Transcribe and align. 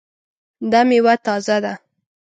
دا 0.71 0.81
میوه 0.89 1.15
تازه 1.25 1.57
ده؟ 1.63 1.73